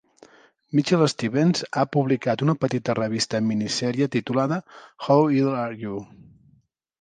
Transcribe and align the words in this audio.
Mitchell 0.77 1.03
Stevens 1.11 1.59
ha 1.81 1.83
publicat 1.95 2.43
una 2.45 2.55
petita 2.65 2.95
revista 3.01 3.43
mini-sèrie 3.51 4.09
titulada 4.17 4.59
"How 5.09 5.21
idle 5.43 5.55
are 5.61 5.79
you?" 5.85 6.03